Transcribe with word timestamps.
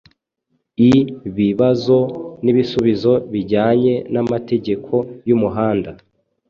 i 0.89 0.91
bibazo 1.37 1.97
n'ibisubizo 2.43 3.13
bijyanye 3.31 3.93
n'amategeko 4.13 4.93
y'umuhanda 5.27 5.91